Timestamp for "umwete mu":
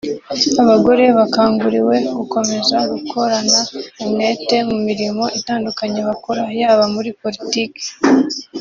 4.03-4.77